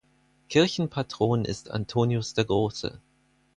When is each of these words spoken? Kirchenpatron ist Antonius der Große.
Kirchenpatron 0.49 1.45
ist 1.45 1.69
Antonius 1.69 2.33
der 2.33 2.45
Große. 2.45 2.99